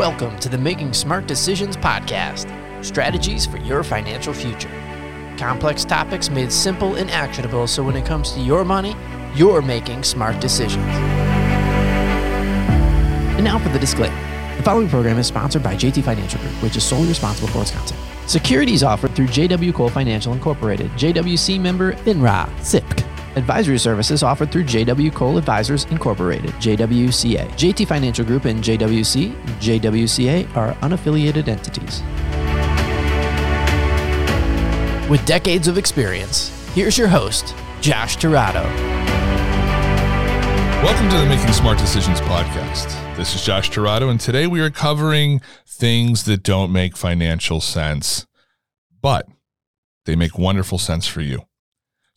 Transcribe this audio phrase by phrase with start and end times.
[0.00, 2.48] Welcome to the Making Smart Decisions podcast
[2.82, 4.70] strategies for your financial future.
[5.36, 8.96] Complex topics made simple and actionable so when it comes to your money,
[9.34, 10.82] you're making smart decisions.
[13.36, 14.16] And now for the disclaimer.
[14.56, 17.70] The following program is sponsored by JT Financial Group, which is solely responsible for its
[17.70, 18.00] content.
[18.26, 22.99] Securities offered through JW Cole Financial Incorporated, JWC member FINRA, SIPC.
[23.36, 27.48] Advisory services offered through JW Cole Advisors Incorporated, JWCA.
[27.50, 32.02] JT Financial Group and JWC, JWCA are unaffiliated entities.
[35.08, 38.64] With decades of experience, here's your host, Josh Tirado.
[40.82, 43.16] Welcome to the Making Smart Decisions podcast.
[43.16, 48.26] This is Josh Tirado, and today we are covering things that don't make financial sense,
[49.00, 49.28] but
[50.04, 51.44] they make wonderful sense for you.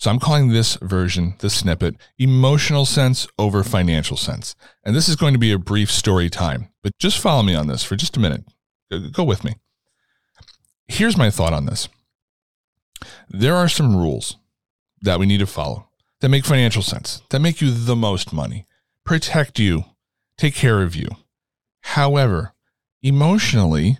[0.03, 4.53] So I'm calling this version, this snippet, emotional sense over financial sense.
[4.83, 7.67] And this is going to be a brief story time, but just follow me on
[7.67, 8.43] this for just a minute.
[9.13, 9.53] Go with me.
[10.89, 11.87] Here's my thought on this
[13.29, 14.35] there are some rules
[15.03, 15.87] that we need to follow
[16.19, 18.67] that make financial sense, that make you the most money,
[19.05, 19.85] protect you,
[20.37, 21.07] take care of you.
[21.79, 22.53] However,
[23.01, 23.99] emotionally,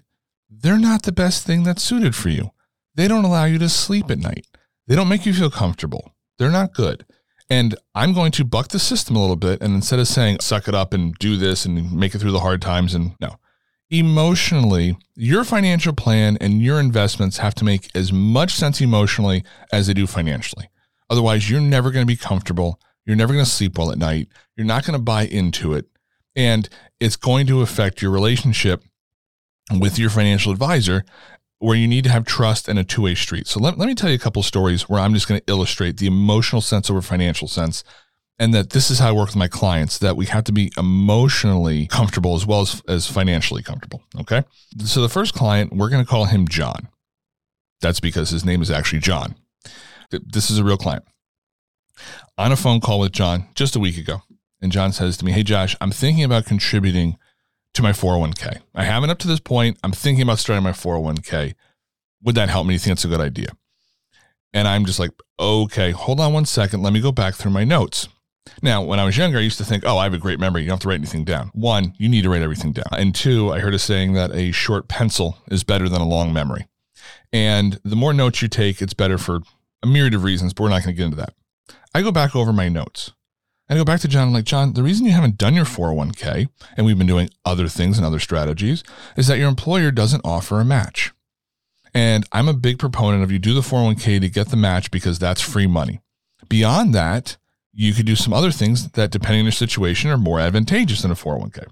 [0.49, 2.51] they're not the best thing that's suited for you.
[2.93, 4.45] They don't allow you to sleep at night.
[4.87, 6.13] They don't make you feel comfortable.
[6.37, 7.05] They're not good.
[7.49, 9.61] And I'm going to buck the system a little bit.
[9.61, 12.39] And instead of saying, suck it up and do this and make it through the
[12.39, 13.35] hard times, and no,
[13.89, 19.87] emotionally, your financial plan and your investments have to make as much sense emotionally as
[19.87, 20.69] they do financially.
[21.09, 22.79] Otherwise, you're never going to be comfortable.
[23.05, 24.29] You're never going to sleep well at night.
[24.55, 25.85] You're not going to buy into it.
[26.35, 26.67] And
[26.99, 28.83] it's going to affect your relationship
[29.71, 31.05] with your financial advisor
[31.63, 33.47] where you need to have trust and a two way street.
[33.47, 35.95] So let, let me tell you a couple stories where I'm just going to illustrate
[35.95, 37.85] the emotional sense over financial sense.
[38.37, 40.73] And that this is how I work with my clients, that we have to be
[40.77, 44.01] emotionally comfortable as well as, as financially comfortable.
[44.19, 44.43] Okay.
[44.83, 46.89] So the first client, we're going to call him John.
[47.79, 49.35] That's because his name is actually John.
[50.09, 51.05] This is a real client.
[52.37, 54.23] On a phone call with John just a week ago.
[54.61, 57.17] And John says to me, Hey, Josh, I'm thinking about contributing
[57.73, 58.61] to my 401k.
[58.75, 59.77] I haven't up to this point.
[59.83, 61.55] I'm thinking about starting my 401k.
[62.23, 62.73] Would that help me?
[62.73, 63.49] You think it's a good idea?
[64.53, 66.83] And I'm just like, okay, hold on one second.
[66.83, 68.07] Let me go back through my notes.
[68.61, 70.61] Now, when I was younger, I used to think, oh, I have a great memory.
[70.61, 71.49] You don't have to write anything down.
[71.53, 72.85] One, you need to write everything down.
[72.91, 76.33] And two, I heard a saying that a short pencil is better than a long
[76.33, 76.67] memory.
[77.31, 79.39] And the more notes you take, it's better for
[79.81, 81.33] a myriad of reasons, but we're not going to get into that.
[81.95, 83.13] I go back over my notes
[83.69, 85.65] and I go back to John, I'm like, John, the reason you haven't done your
[85.65, 88.83] 401k, and we've been doing other things and other strategies,
[89.15, 91.13] is that your employer doesn't offer a match.
[91.93, 95.19] And I'm a big proponent of you do the 401k to get the match because
[95.19, 96.01] that's free money.
[96.49, 97.37] Beyond that,
[97.71, 101.11] you could do some other things that, depending on your situation, are more advantageous than
[101.11, 101.65] a 401k.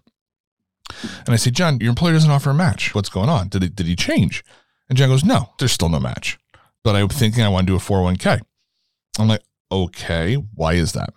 [1.25, 2.93] And I say, John, your employer doesn't offer a match.
[2.93, 3.49] What's going on?
[3.49, 4.43] Did did he change?
[4.89, 6.37] And John goes, No, there's still no match.
[6.83, 8.41] But I'm thinking I want to do a 401k.
[9.19, 11.13] I'm like, okay, why is that?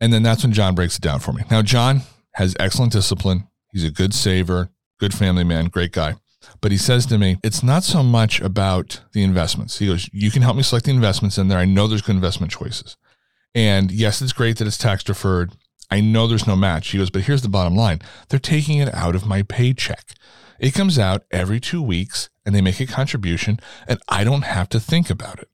[0.00, 1.42] And then that's when John breaks it down for me.
[1.50, 2.02] Now, John
[2.34, 3.48] has excellent discipline.
[3.72, 6.14] He's a good saver, good family man, great guy.
[6.60, 9.78] But he says to me, it's not so much about the investments.
[9.78, 11.58] He goes, You can help me select the investments in there.
[11.58, 12.96] I know there's good investment choices.
[13.54, 15.52] And yes, it's great that it's tax deferred.
[15.90, 16.88] I know there's no match.
[16.88, 20.14] He goes, But here's the bottom line they're taking it out of my paycheck.
[20.58, 24.68] It comes out every two weeks and they make a contribution, and I don't have
[24.70, 25.48] to think about it.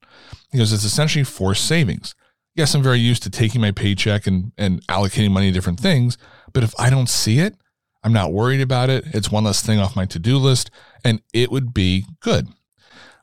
[0.51, 2.15] He goes, It's essentially forced savings
[2.55, 6.17] yes, I'm very used to taking my paycheck and, and allocating money to different things.
[6.53, 7.55] But if I don't see it,
[8.03, 9.05] I'm not worried about it.
[9.13, 10.69] It's one less thing off my to do list
[11.03, 12.47] and it would be good.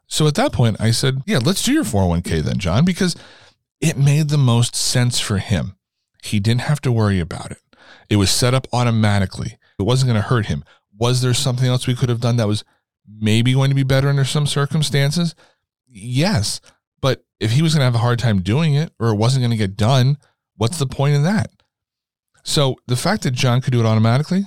[0.06, 3.16] So at that point, I said, yeah, let's do your 401k then, John, because
[3.80, 5.76] it made the most sense for him.
[6.22, 7.58] He didn't have to worry about it.
[8.10, 9.58] It was set up automatically.
[9.78, 10.64] It wasn't going to hurt him.
[10.96, 12.64] Was there something else we could have done that was
[13.08, 15.34] maybe going to be better under some circumstances?
[15.88, 16.60] Yes.
[17.02, 19.42] But if he was going to have a hard time doing it or it wasn't
[19.42, 20.16] going to get done,
[20.56, 21.50] what's the point in that?
[22.44, 24.44] So the fact that John could do it automatically,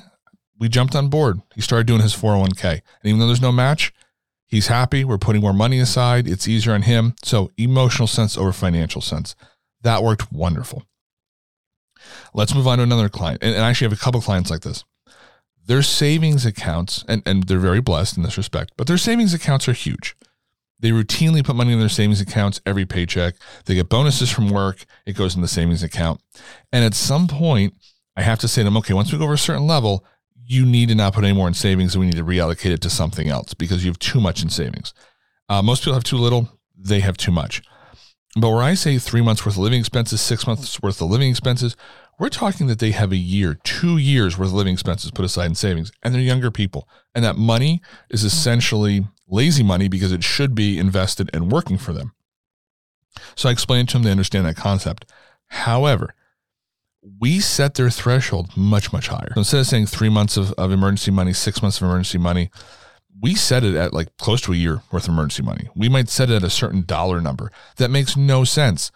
[0.57, 1.41] we jumped on board.
[1.53, 2.63] He started doing his 401k.
[2.71, 3.94] And even though there's no match,
[4.47, 5.03] he's happy.
[5.03, 6.27] We're putting more money aside.
[6.27, 7.15] It's easier on him.
[7.24, 9.35] So emotional sense over financial sense.
[9.81, 10.83] That worked wonderful.
[12.33, 13.39] Let's move on to another client.
[13.41, 14.83] And, and I actually have a couple clients like this.
[15.65, 19.68] Their savings accounts, and, and they're very blessed in this respect, but their savings accounts
[19.68, 20.14] are huge.
[20.85, 23.33] They routinely put money in their savings accounts every paycheck.
[23.65, 24.85] They get bonuses from work.
[25.07, 26.21] It goes in the savings account.
[26.71, 27.73] And at some point,
[28.15, 30.05] I have to say to them, okay, once we go over a certain level,
[30.35, 32.81] you need to not put any more in savings and we need to reallocate it
[32.81, 34.93] to something else because you have too much in savings.
[35.49, 37.63] Uh, most people have too little, they have too much.
[38.35, 41.31] But where I say three months worth of living expenses, six months worth of living
[41.31, 41.75] expenses,
[42.19, 45.47] We're talking that they have a year, two years worth of living expenses put aside
[45.47, 46.88] in savings, and they're younger people.
[47.15, 47.81] And that money
[48.11, 52.13] is essentially lazy money because it should be invested and working for them.
[53.36, 55.06] So I explained to them to understand that concept.
[55.48, 56.13] However,
[57.19, 59.31] we set their threshold much, much higher.
[59.33, 62.50] So instead of saying three months of, of emergency money, six months of emergency money,
[63.22, 65.69] we set it at like close to a year worth of emergency money.
[65.75, 67.51] We might set it at a certain dollar number.
[67.77, 68.92] That makes no sense.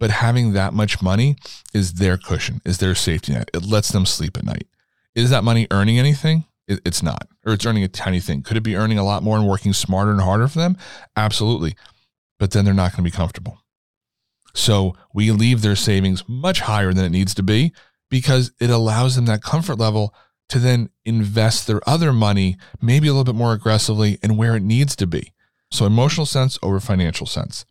[0.00, 1.36] But having that much money
[1.74, 3.50] is their cushion, is their safety net.
[3.52, 4.68] It lets them sleep at night.
[5.14, 6.44] Is that money earning anything?
[6.68, 8.42] It, it's not, or it's earning a tiny thing.
[8.42, 10.76] Could it be earning a lot more and working smarter and harder for them?
[11.16, 11.74] Absolutely.
[12.38, 13.58] But then they're not going to be comfortable.
[14.54, 17.72] So we leave their savings much higher than it needs to be
[18.10, 20.14] because it allows them that comfort level
[20.48, 24.62] to then invest their other money maybe a little bit more aggressively and where it
[24.62, 25.32] needs to be.
[25.70, 27.64] So emotional sense over financial sense.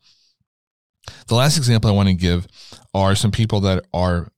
[1.27, 2.47] The last example I want to give
[2.93, 4.31] are some people that are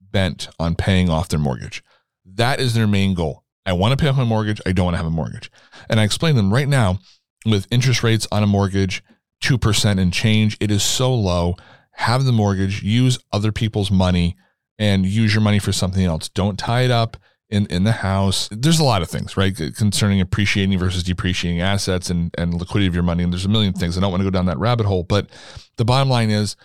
[0.00, 1.82] bent on paying off their mortgage.
[2.24, 3.41] That is their main goal.
[3.64, 4.60] I want to pay off my mortgage.
[4.66, 5.50] I don't want to have a mortgage.
[5.88, 6.98] And I explain them right now
[7.44, 9.02] with interest rates on a mortgage,
[9.42, 11.56] 2% and change, it is so low.
[11.96, 14.36] Have the mortgage, use other people's money
[14.78, 16.28] and use your money for something else.
[16.28, 17.16] Don't tie it up
[17.50, 18.48] in, in the house.
[18.50, 19.54] There's a lot of things, right?
[19.76, 23.22] Concerning appreciating versus depreciating assets and, and liquidity of your money.
[23.22, 23.96] And there's a million things.
[23.96, 25.02] I don't want to go down that rabbit hole.
[25.02, 25.28] But
[25.76, 26.56] the bottom line is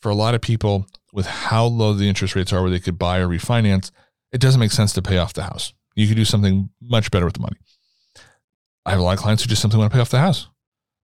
[0.00, 2.98] for a lot of people with how low the interest rates are where they could
[2.98, 3.90] buy or refinance,
[4.32, 5.72] it doesn't make sense to pay off the house.
[5.94, 7.56] You could do something much better with the money.
[8.84, 10.48] I have a lot of clients who just simply want to pay off the house.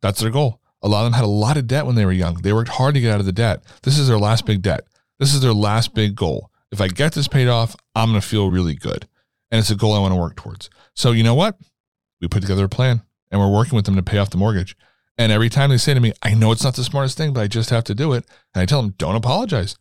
[0.02, 0.62] That's their goal.
[0.82, 2.36] A lot of them had a lot of debt when they were young.
[2.36, 3.64] They worked hard to get out of the debt.
[3.84, 4.86] This is their last big debt.
[5.20, 6.52] This is their last big goal.
[6.72, 9.08] If I get this paid off, I'm going to feel really good
[9.52, 10.70] and it's a goal I want to work towards.
[10.94, 11.58] So you know what?
[12.22, 13.02] We put together a plan
[13.32, 14.76] and we're working with them to pay off the mortgage.
[15.18, 17.42] And every time they say to me, I know it's not the smartest thing, but
[17.42, 18.26] I just have to do it.
[18.54, 19.76] And I tell them, don't apologize.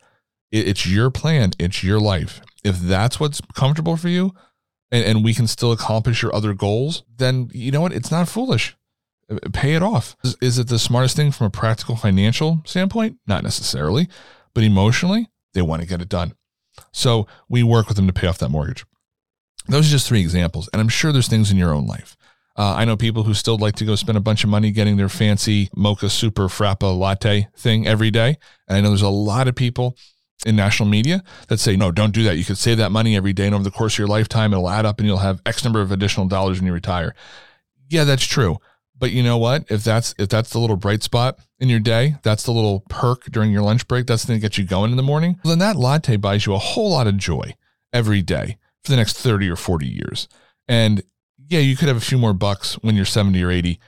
[0.50, 1.50] It's your plan.
[1.58, 2.40] It's your life.
[2.64, 4.32] If that's what's comfortable for you
[4.90, 7.92] and, and we can still accomplish your other goals, then you know what?
[7.92, 8.76] It's not foolish.
[9.52, 10.16] Pay it off.
[10.22, 13.18] Is, is it the smartest thing from a practical financial standpoint?
[13.26, 14.08] Not necessarily,
[14.54, 16.34] but emotionally, they want to get it done.
[16.92, 18.84] So we work with them to pay off that mortgage.
[19.68, 20.68] Those are just three examples.
[20.72, 22.16] And I'm sure there's things in your own life.
[22.56, 24.96] Uh, I know people who still like to go spend a bunch of money getting
[24.96, 28.38] their fancy mocha super frappa latte thing every day.
[28.68, 29.96] And I know there's a lot of people
[30.44, 32.36] in national media that say, no, don't do that.
[32.36, 33.46] You could save that money every day.
[33.46, 35.80] And over the course of your lifetime, it'll add up and you'll have X number
[35.80, 37.14] of additional dollars when you retire.
[37.88, 38.58] Yeah, that's true.
[38.98, 39.64] But you know what?
[39.68, 43.24] If that's if that's the little bright spot in your day, that's the little perk
[43.26, 45.50] during your lunch break, that's the thing that gets you going in the morning, well,
[45.50, 47.54] then that latte buys you a whole lot of joy
[47.92, 50.28] every day for the next 30 or 40 years.
[50.66, 51.02] And
[51.48, 53.78] yeah, you could have a few more bucks when you're 70 or 80.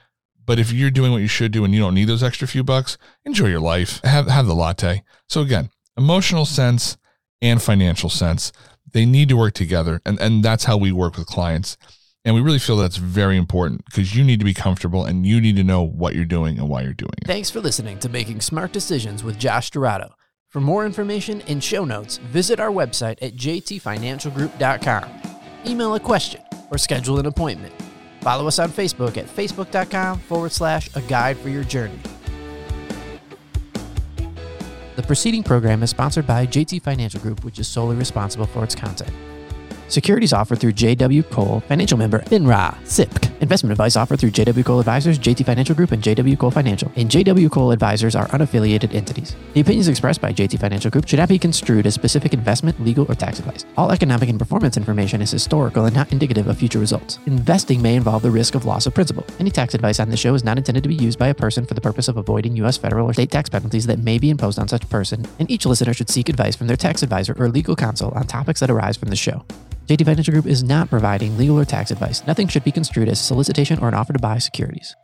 [0.44, 2.64] But if you're doing what you should do and you don't need those extra few
[2.64, 4.00] bucks, enjoy your life.
[4.04, 5.04] Have have the latte.
[5.26, 6.96] So again, emotional sense
[7.42, 8.52] and financial sense,
[8.92, 10.00] they need to work together.
[10.06, 11.76] And, and that's how we work with clients.
[12.24, 15.40] And we really feel that's very important because you need to be comfortable and you
[15.40, 17.26] need to know what you're doing and why you're doing it.
[17.26, 20.12] Thanks for listening to Making Smart Decisions with Josh Tirado.
[20.48, 25.10] For more information and show notes, visit our website at jtfinancialgroup.com.
[25.66, 26.40] Email a question
[26.70, 27.74] or schedule an appointment.
[28.20, 31.98] Follow us on Facebook at facebook.com forward slash a guide for your journey.
[34.98, 38.74] The preceding program is sponsored by JT Financial Group, which is solely responsible for its
[38.74, 39.12] content.
[39.86, 43.37] Securities offered through JW Cole, financial member FINRA, SIPC.
[43.40, 46.90] Investment advice offered through JW Cole Advisors, JT Financial Group, and JW Cole Financial.
[46.96, 49.36] And JW Cole Advisors are unaffiliated entities.
[49.54, 53.06] The opinions expressed by JT Financial Group should not be construed as specific investment, legal,
[53.08, 53.64] or tax advice.
[53.76, 57.20] All economic and performance information is historical and not indicative of future results.
[57.26, 59.24] Investing may involve the risk of loss of principal.
[59.38, 61.64] Any tax advice on this show is not intended to be used by a person
[61.64, 62.76] for the purpose of avoiding U.S.
[62.76, 65.94] federal or state tax penalties that may be imposed on such person, and each listener
[65.94, 69.10] should seek advice from their tax advisor or legal counsel on topics that arise from
[69.10, 69.44] the show.
[69.88, 72.22] JT Financial Group is not providing legal or tax advice.
[72.26, 74.96] Nothing should be construed as solicitation or an offer to buy securities.